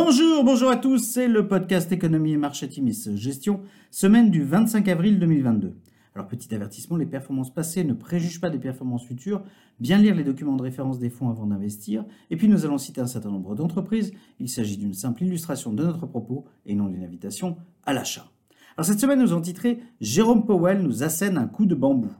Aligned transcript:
Bonjour, 0.00 0.44
bonjour 0.44 0.70
à 0.70 0.76
tous, 0.76 0.98
c'est 0.98 1.26
le 1.26 1.48
podcast 1.48 1.90
Économie 1.90 2.30
et 2.30 2.36
Marché 2.36 2.68
Timis 2.68 3.08
Gestion, 3.16 3.62
semaine 3.90 4.30
du 4.30 4.44
25 4.44 4.86
avril 4.86 5.18
2022. 5.18 5.74
Alors 6.14 6.28
petit 6.28 6.54
avertissement, 6.54 6.96
les 6.96 7.04
performances 7.04 7.52
passées 7.52 7.82
ne 7.82 7.94
préjugent 7.94 8.40
pas 8.40 8.48
des 8.48 8.60
performances 8.60 9.04
futures, 9.04 9.42
bien 9.80 9.98
lire 9.98 10.14
les 10.14 10.22
documents 10.22 10.54
de 10.54 10.62
référence 10.62 11.00
des 11.00 11.10
fonds 11.10 11.30
avant 11.30 11.46
d'investir, 11.46 12.04
et 12.30 12.36
puis 12.36 12.46
nous 12.46 12.64
allons 12.64 12.78
citer 12.78 13.00
un 13.00 13.08
certain 13.08 13.32
nombre 13.32 13.56
d'entreprises, 13.56 14.12
il 14.38 14.48
s'agit 14.48 14.76
d'une 14.76 14.94
simple 14.94 15.24
illustration 15.24 15.72
de 15.72 15.82
notre 15.82 16.06
propos 16.06 16.44
et 16.64 16.76
non 16.76 16.86
d'une 16.86 17.02
invitation 17.02 17.56
à 17.84 17.92
l'achat. 17.92 18.30
Alors 18.76 18.86
cette 18.86 19.00
semaine 19.00 19.20
nous 19.20 19.32
avons 19.32 19.42
titré 19.42 19.80
Jérôme 20.00 20.46
Powell 20.46 20.80
nous 20.80 21.02
assène 21.02 21.36
un 21.36 21.48
coup 21.48 21.66
de 21.66 21.74
bambou. 21.74 22.12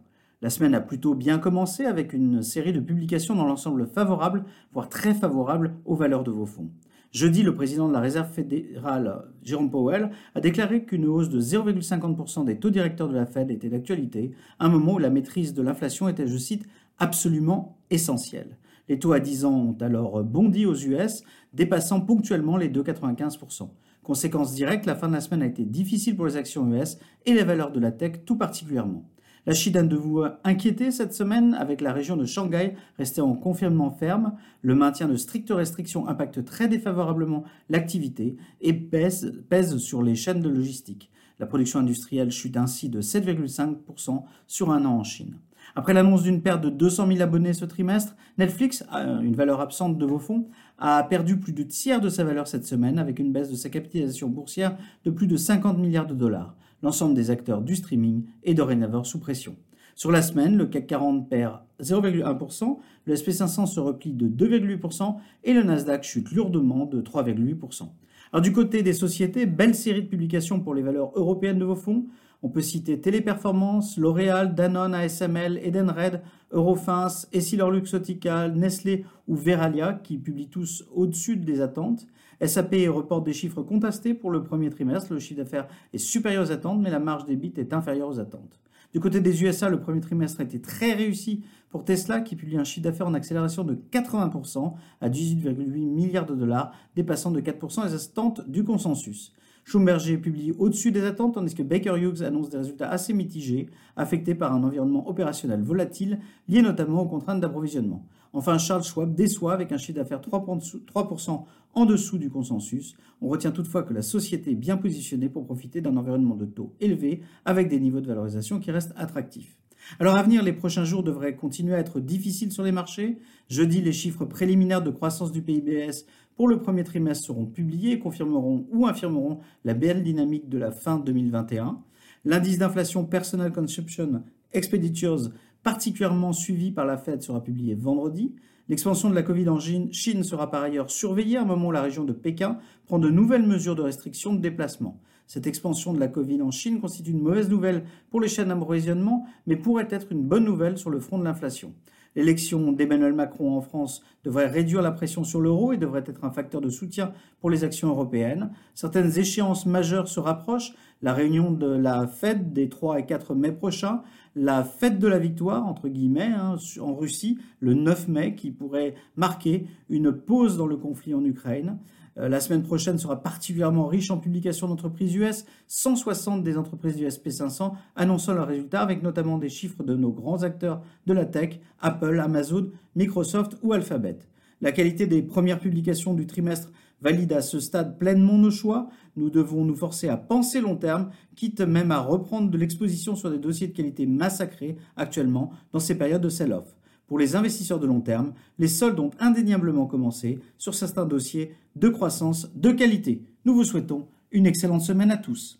La 0.43 0.51
semaine 0.51 0.75
a 0.75 0.81
plutôt 0.81 1.15
bien 1.15 1.39
commencé 1.39 1.85
avec 1.85 2.13
une 2.13 2.43
série 2.43 2.73
de 2.73 2.81
publications 2.81 3.37
dans 3.37 3.47
l'ensemble 3.47 3.87
favorable, 3.87 4.47
voire 4.73 4.89
très 4.89 5.15
favorable 5.15 5.77
aux 5.85 5.95
valeurs 5.95 6.25
de 6.25 6.33
vos 6.33 6.47
fonds. 6.47 6.71
Jeudi, 7.11 7.43
le 7.43 7.55
président 7.55 7.89
de 7.89 7.95
la 7.95 8.01
Réserve 8.01 8.31
fédérale, 8.31 9.25
Jérôme 9.43 9.71
Powell, 9.71 10.11
a 10.35 10.41
déclaré 10.41 10.85
qu'une 10.85 11.07
hausse 11.07 11.31
de 11.31 11.41
0,50% 11.41 12.45
des 12.45 12.59
taux 12.59 12.69
directeurs 12.69 13.09
de 13.09 13.15
la 13.15 13.25
Fed 13.25 13.51
était 13.51 13.71
d'actualité, 13.71 14.33
un 14.61 14.69
moment 14.69 14.95
où 14.95 14.99
la 14.99 15.09
maîtrise 15.09 15.55
de 15.55 15.63
l'inflation 15.63 16.09
était, 16.09 16.27
je 16.27 16.37
cite, 16.37 16.67
absolument 16.99 17.79
essentielle. 17.89 18.59
Les 18.91 18.99
taux 18.99 19.13
à 19.13 19.21
10 19.21 19.47
ans 19.47 19.55
ont 19.55 19.77
alors 19.81 20.23
bondi 20.23 20.67
aux 20.67 20.75
US, 20.75 21.23
dépassant 21.55 22.03
ponctuellement 22.03 22.59
les 22.59 22.69
2,95%. 22.69 23.71
Conséquence 24.03 24.55
directe, 24.55 24.85
la 24.85 24.95
fin 24.95 25.09
de 25.09 25.15
la 25.15 25.21
semaine 25.21 25.43
a 25.43 25.47
été 25.47 25.65
difficile 25.65 26.15
pour 26.15 26.27
les 26.27 26.37
actions 26.37 26.71
US 26.73 26.99
et 27.25 27.33
les 27.33 27.45
valeurs 27.45 27.73
de 27.73 27.81
la 27.81 27.91
tech 27.91 28.25
tout 28.27 28.37
particulièrement. 28.37 29.05
La 29.49 29.55
Chine 29.55 29.89
de 29.89 29.97
vous 29.97 30.25
inquiéter 30.45 30.91
cette 30.91 31.15
semaine 31.15 31.55
avec 31.55 31.81
la 31.81 31.95
région 31.95 32.19
de 32.19 32.27
Shanghai 32.27 32.75
restée 32.99 33.23
en 33.23 33.33
confinement 33.33 33.91
ferme. 33.91 34.35
Le 34.61 34.75
maintien 34.75 35.09
de 35.09 35.17
strictes 35.17 35.51
restrictions 35.51 36.07
impacte 36.07 36.45
très 36.45 36.69
défavorablement 36.69 37.45
l'activité 37.71 38.37
et 38.61 38.75
pèse, 38.75 39.79
sur 39.79 40.03
les 40.03 40.17
chaînes 40.17 40.43
de 40.43 40.51
logistique. 40.51 41.11
La 41.39 41.47
production 41.47 41.79
industrielle 41.79 42.31
chute 42.31 42.59
ainsi 42.59 42.91
de 42.91 43.01
7,5% 43.01 44.25
sur 44.47 44.71
un 44.71 44.85
an 44.85 44.99
en 44.99 45.03
Chine. 45.03 45.39
Après 45.75 45.95
l'annonce 45.95 46.25
d'une 46.25 46.43
perte 46.43 46.61
de 46.61 46.69
200 46.69 47.07
000 47.07 47.23
abonnés 47.23 47.55
ce 47.55 47.65
trimestre, 47.65 48.17
Netflix, 48.37 48.85
une 48.93 49.35
valeur 49.35 49.63
absente 49.63 49.97
de 49.97 50.05
vos 50.05 50.19
fonds, 50.19 50.51
a 50.77 51.03
perdu 51.05 51.39
plus 51.39 51.55
de 51.55 51.63
tiers 51.63 52.03
de 52.03 52.11
sa 52.11 52.23
valeur 52.23 52.49
cette 52.49 52.67
semaine 52.67 52.99
avec 52.99 53.19
une 53.19 53.33
baisse 53.33 53.51
de 53.51 53.57
sa 53.57 53.71
capitalisation 53.71 54.29
boursière 54.29 54.77
de 55.07 55.11
plus 55.11 55.27
de 55.27 55.39
50 55.39 55.79
milliards 55.79 56.07
de 56.07 56.15
dollars 56.15 56.55
l'ensemble 56.83 57.15
des 57.15 57.31
acteurs 57.31 57.63
du 57.63 57.77
streaming 57.77 58.25
est 58.45 58.55
dorénavant 58.55 59.05
sous 59.05 59.19
pression. 59.19 59.57
Sur 59.95 60.13
la 60.13 60.23
semaine, 60.23 60.57
le 60.57 60.67
CAC 60.67 60.87
40 60.87 61.29
perd 61.29 61.59
0,1%, 61.81 62.79
le 63.05 63.15
SP500 63.15 63.67
se 63.67 63.81
replie 63.81 64.13
de 64.13 64.29
2,8% 64.29 65.17
et 65.45 65.53
le 65.53 65.63
Nasdaq 65.63 66.05
chute 66.05 66.31
lourdement 66.31 66.87
de 66.87 67.01
3,8%. 67.01 67.89
Alors 68.33 68.43
du 68.43 68.53
côté 68.53 68.83
des 68.83 68.93
sociétés, 68.93 69.47
belle 69.47 69.75
série 69.75 70.03
de 70.03 70.09
publications 70.09 70.61
pour 70.61 70.75
les 70.75 70.83
valeurs 70.83 71.11
européennes 71.15 71.59
de 71.59 71.65
vos 71.65 71.75
fonds. 71.75 72.05
On 72.43 72.49
peut 72.49 72.63
citer 72.63 73.01
Téléperformance, 73.01 73.99
L'Oréal, 73.99 74.55
Danone, 74.55 74.95
ASML, 74.95 75.59
Edenred, 75.59 76.23
Eurofins, 76.53 77.09
EssilorLuxottica, 77.33 78.49
Nestlé 78.49 79.05
ou 79.27 79.35
Veralia 79.35 79.95
qui 79.95 80.19
publient 80.19 80.49
tous 80.49 80.85
au-dessus 80.95 81.37
des 81.37 81.61
attentes. 81.61 82.07
SAP 82.45 82.77
reporte 82.89 83.25
des 83.25 83.33
chiffres 83.33 83.63
contestés 83.63 84.15
pour 84.15 84.31
le 84.31 84.45
premier 84.45 84.71
trimestre. 84.71 85.13
Le 85.13 85.19
chiffre 85.19 85.41
d'affaires 85.43 85.67
est 85.93 85.99
supérieur 85.99 86.45
aux 86.45 86.53
attentes, 86.53 86.81
mais 86.81 86.91
la 86.91 87.01
marge 87.01 87.25
des 87.25 87.35
bits 87.35 87.53
est 87.57 87.73
inférieure 87.73 88.09
aux 88.09 88.21
attentes. 88.21 88.61
Du 88.93 89.01
côté 89.01 89.21
des 89.21 89.43
USA, 89.43 89.69
le 89.69 89.81
premier 89.81 90.01
trimestre 90.01 90.41
a 90.41 90.45
été 90.45 90.61
très 90.61 90.95
réussi 90.95 91.45
pour 91.71 91.85
Tesla, 91.85 92.21
qui 92.21 92.37
publie 92.37 92.57
un 92.57 92.65
chiffre 92.65 92.85
d'affaires 92.85 93.09
en 93.09 93.15
accélération 93.15 93.65
de 93.65 93.75
80% 93.75 94.75
à 95.01 95.11
18,8 95.11 95.87
milliards 95.87 96.25
de 96.25 96.35
dollars, 96.35 96.73
dépassant 96.95 97.31
de 97.31 97.41
4% 97.41 97.85
les 97.85 97.95
attentes 97.95 98.49
du 98.49 98.65
consensus. 98.65 99.35
Schlumberger 99.69 100.17
publie 100.17 100.53
au-dessus 100.53 100.93
des 100.93 101.05
attentes, 101.05 101.35
tandis 101.35 101.55
que 101.55 101.63
Baker 101.63 101.97
Hughes 101.99 102.23
annonce 102.23 102.49
des 102.49 102.57
résultats 102.57 102.89
assez 102.89 103.13
mitigés, 103.13 103.69
affectés 103.97 104.35
par 104.35 104.55
un 104.55 104.65
environnement 104.65 105.07
opérationnel 105.07 105.61
volatile, 105.61 106.21
lié 106.49 106.63
notamment 106.63 107.03
aux 107.03 107.07
contraintes 107.07 107.41
d'approvisionnement. 107.41 108.07
Enfin, 108.33 108.57
Charles 108.57 108.83
Schwab 108.83 109.15
déçoit 109.15 109.53
avec 109.53 109.71
un 109.71 109.77
chiffre 109.77 109.99
d'affaires 109.99 110.23
3% 110.23 111.45
en 111.75 111.85
dessous 111.85 112.17
du 112.17 112.31
consensus. 112.31 112.97
On 113.21 113.29
retient 113.29 113.51
toutefois 113.51 113.83
que 113.83 113.93
la 113.93 114.01
société 114.01 114.53
est 114.53 114.55
bien 114.55 114.79
positionnée 114.79 115.29
pour 115.29 115.45
profiter 115.45 115.83
d'un 115.83 115.99
environnement 115.99 116.35
de 116.35 116.47
taux 116.47 116.73
élevé, 116.81 117.21
avec 117.45 117.69
des 117.69 117.79
niveaux 117.79 118.01
de 118.01 118.07
valorisation 118.07 118.61
qui 118.61 118.71
restent 118.71 118.95
attractifs. 118.97 119.59
Alors 120.01 120.17
à 120.17 120.23
venir, 120.23 120.43
les 120.43 120.53
prochains 120.53 120.85
jours 120.85 121.03
devraient 121.03 121.37
continuer 121.37 121.75
à 121.75 121.79
être 121.79 122.01
difficiles 122.01 122.53
sur 122.53 122.63
les 122.63 122.73
marchés. 122.73 123.19
Jeudi, 123.49 123.81
les 123.81 123.93
chiffres 123.93 124.25
préliminaires 124.25 124.83
de 124.83 124.91
croissance 124.91 125.33
du 125.33 125.43
PIBS 125.43 126.05
pour 126.39 126.47
le 126.47 126.61
premier 126.61 126.85
trimestre 126.85 127.27
seront 127.27 127.47
publiés 127.47 127.95
et 127.95 127.99
confirmeront 127.99 128.65
ou 128.71 128.87
infirmeront 128.87 129.41
la 129.65 129.75
belle 129.75 130.05
dynamique 130.05 130.49
de 130.49 130.57
la 130.57 130.71
fin 130.71 131.01
2021. 131.01 131.81
L'indice 132.25 132.59
d'inflation 132.59 133.05
Personal 133.05 133.53
Consumption 133.53 134.23
Expenditures, 134.53 135.33
particulièrement 135.65 136.33
suivi 136.33 136.71
par 136.71 136.87
la 136.87 136.97
Fed, 136.97 137.23
sera 137.23 137.43
publié 137.43 137.75
vendredi. 137.75 138.37
L'expansion 138.69 139.11
de 139.11 139.17
la 139.17 139.25
Covid 139.25 139.49
en 139.49 139.59
Chine 139.59 140.23
sera 140.23 140.49
par 140.49 140.63
ailleurs 140.63 140.93
surveillée 140.93 141.39
à 141.39 141.43
un 141.43 141.45
moment 141.45 141.73
la 141.73 141.83
région 141.83 142.05
de 142.05 142.13
Pékin 142.13 142.59
prend 142.87 143.01
de 143.01 143.11
nouvelles 143.11 143.47
mesures 143.47 143.75
de 143.75 143.83
restriction 143.83 144.33
de 144.33 144.41
déplacement. 144.41 145.01
Cette 145.27 145.49
expansion 145.49 145.93
de 145.93 145.99
la 145.99 146.07
Covid 146.07 146.41
en 146.41 146.53
Chine 146.53 146.81
constitue 146.81 147.11
une 147.11 147.21
mauvaise 147.21 147.51
nouvelle 147.51 147.83
pour 148.11 148.21
les 148.21 148.29
chaînes 148.29 148.49
d'approvisionnement, 148.49 149.27
mais 149.49 149.57
pourrait 149.57 149.89
être 149.91 150.13
une 150.13 150.23
bonne 150.23 150.45
nouvelle 150.45 150.79
sur 150.79 150.91
le 150.91 151.01
front 151.01 151.19
de 151.19 151.25
l'inflation. 151.25 151.75
L'élection 152.19 152.73
d'Emmanuel 152.73 153.13
Macron 153.13 153.57
en 153.57 153.61
France 153.61 154.03
devrait 154.25 154.49
réduire 154.49 154.83
la 154.83 154.91
pression 154.91 155.23
sur 155.23 155.41
l'euro 155.41 155.73
et 155.73 155.77
devrait 155.77 156.03
être 156.05 156.25
un 156.25 156.33
facteur 156.33 156.61
de 156.61 156.69
soutien 156.69 157.13
pour 157.39 157.49
les 157.49 157.63
actions 157.63 157.91
européennes. 157.91 158.51
Certaines 158.75 159.17
échéances 159.21 159.67
majeures 159.67 160.09
se 160.09 160.19
rapprochent. 160.19 160.75
La 161.01 161.15
réunion 161.15 161.53
de 161.53 161.67
la 161.67 162.07
Fed 162.07 162.53
des 162.53 162.69
3 162.69 162.99
et 162.99 163.07
4 163.07 163.35
mai 163.35 163.53
prochains, 163.53 164.03
la 164.35 164.65
fête 164.65 164.99
de 164.99 165.07
la 165.07 165.19
victoire, 165.19 165.67
entre 165.67 165.89
guillemets, 165.89 166.33
hein, 166.35 166.57
en 166.81 166.95
Russie, 166.95 167.39
le 167.61 167.75
9 167.75 168.09
mai, 168.09 168.35
qui 168.35 168.51
pourrait 168.51 168.95
marquer 169.17 169.67
une 169.89 170.13
pause 170.13 170.57
dans 170.57 170.67
le 170.67 170.77
conflit 170.77 171.15
en 171.15 171.25
Ukraine. 171.25 171.79
Euh, 172.19 172.29
la 172.29 172.41
semaine 172.41 172.63
prochaine 172.63 172.99
sera 172.99 173.23
particulièrement 173.23 173.87
riche 173.87 174.11
en 174.11 174.19
publications 174.19 174.69
d'entreprises 174.69 175.15
US. 175.15 175.45
160 175.69 176.43
des 176.43 176.57
entreprises 176.57 176.97
du 176.97 177.07
SP500 177.07 177.73
annonçant 177.97 178.33
leurs 178.33 178.49
résultats, 178.49 178.81
avec 178.81 179.03
notamment 179.03 179.39
des 179.39 179.49
chiffres 179.49 179.85
de 179.85 179.95
nos 179.95 180.11
grands 180.11 180.43
acteurs 180.43 180.83
de 181.07 181.13
la 181.13 181.25
tech, 181.25 181.61
Apple, 181.81 182.19
Amazon, 182.19 182.71
Microsoft 182.97 183.57
ou 183.63 183.73
Alphabet. 183.73 184.19
La 184.61 184.73
qualité 184.73 185.07
des 185.07 185.23
premières 185.23 185.61
publications 185.61 186.15
du 186.15 186.27
trimestre 186.27 186.73
valide 187.01 187.33
à 187.33 187.43
ce 187.43 187.61
stade 187.61 187.99
pleinement 187.99 188.39
nos 188.39 188.51
choix. 188.51 188.89
Nous 189.17 189.31
devons 189.31 189.65
nous 189.65 189.77
forcer 189.77 190.09
à 190.09 190.17
penser 190.17 190.61
long 190.61 190.77
terme, 190.77 191.11
quitte 191.37 191.61
même 191.61 191.91
à 191.91 192.01
reprendre 192.01 192.51
de 192.51 192.59
l'exposition 192.59 193.17
sur 193.17 193.31
des 193.31 193.39
dossiers 193.39 193.69
de 193.69 193.73
qualité 193.73 194.07
massacrés 194.07 194.77
actuellement 194.97 195.53
dans 195.73 195.81
ces 195.81 195.97
périodes 195.97 196.23
de 196.23 196.29
sell-off. 196.29 196.77
Pour 197.07 197.19
les 197.19 197.37
investisseurs 197.37 197.81
de 197.81 197.87
long 197.87 198.01
terme, 198.01 198.35
les 198.59 198.69
soldes 198.69 199.01
ont 199.01 199.11
indéniablement 199.19 199.87
commencé 199.87 200.41
sur 200.59 200.75
certains 200.75 201.07
dossiers 201.07 201.55
de 201.75 201.89
croissance 201.89 202.51
de 202.55 202.71
qualité. 202.71 203.23
Nous 203.45 203.55
vous 203.55 203.65
souhaitons 203.65 204.09
une 204.31 204.47
excellente 204.47 204.83
semaine 204.83 205.11
à 205.11 205.17
tous. 205.17 205.59